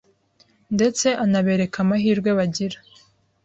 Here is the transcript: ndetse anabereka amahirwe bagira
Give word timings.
ndetse 0.75 1.07
anabereka 1.23 1.77
amahirwe 1.83 2.29
bagira 2.37 2.77